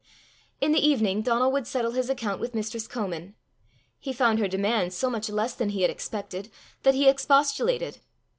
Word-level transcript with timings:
In 0.59 0.71
the 0.71 0.79
evening 0.83 1.21
Donal 1.21 1.51
would 1.51 1.67
settle 1.67 1.91
his 1.91 2.09
account 2.09 2.41
with 2.41 2.55
mistress 2.55 2.87
Comin: 2.87 3.35
he 3.99 4.11
found 4.11 4.39
her 4.39 4.47
demand 4.47 4.93
so 4.95 5.11
much 5.11 5.29
less 5.29 5.53
than 5.53 5.69
he 5.69 5.83
had 5.83 5.91
expected, 5.91 6.49
that 6.81 6.95
he 6.95 7.07
expostulated. 7.07 7.99